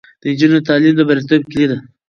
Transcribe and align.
د 0.21 0.23
نجونو 0.31 0.65
تعلیم 0.67 0.93
د 0.95 1.01
بریالیتوب 1.07 1.41
کیلي 1.51 1.67
ده. 1.71 1.77